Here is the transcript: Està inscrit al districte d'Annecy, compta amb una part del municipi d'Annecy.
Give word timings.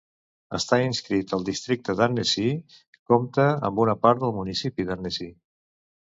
Està 0.57 0.77
inscrit 0.83 1.33
al 1.35 1.43
districte 1.49 1.93
d'Annecy, 1.99 2.45
compta 3.13 3.45
amb 3.69 3.83
una 3.83 3.95
part 4.07 4.23
del 4.23 4.33
municipi 4.39 4.87
d'Annecy. 4.89 5.29